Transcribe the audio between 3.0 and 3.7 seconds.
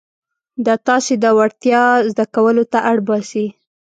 باسي.